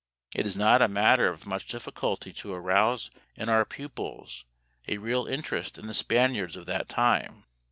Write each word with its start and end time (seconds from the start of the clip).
It 0.33 0.47
is 0.47 0.57
not 0.57 0.81
a 0.81 0.87
matter 0.87 1.27
of 1.27 1.45
much 1.45 1.67
difficulty 1.67 2.33
to 2.33 2.53
arouse 2.53 3.11
in 3.35 3.49
our 3.49 3.63
pupils 3.65 4.45
a 4.87 4.97
real 4.97 5.27
interest 5.27 5.77
in 5.77 5.85
the 5.85 5.93
Spaniards 5.93 6.55
of 6.55 6.65
that 6.65 6.89
time. 6.89 7.45